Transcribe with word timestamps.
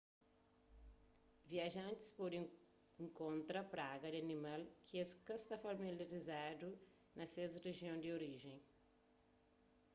viajantis 1.51 2.07
pode 2.19 2.37
inkontra 3.05 3.61
praga 3.75 4.07
di 4.11 4.19
animal 4.25 4.61
ki 4.85 4.95
es 5.03 5.11
ka 5.25 5.35
sta 5.43 5.55
familializadu 5.65 6.69
na 7.17 7.25
ses 7.33 7.51
rijion 7.65 7.97
di 8.01 8.09
orijen 8.17 8.57